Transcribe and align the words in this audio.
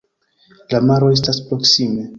La 0.73 0.81
maro 0.89 1.13
estas 1.19 1.43
proksime. 1.51 2.09